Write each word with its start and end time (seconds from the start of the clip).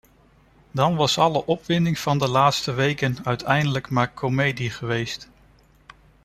Dan 0.71 0.95
was 0.95 1.17
alle 1.17 1.45
opwinding 1.45 1.99
van 1.99 2.17
de 2.17 2.27
laatste 2.29 2.73
weken 2.73 3.15
uiteindelijk 3.23 3.89
maar 3.89 4.11
komedie 4.11 4.69
geweest. 4.69 5.29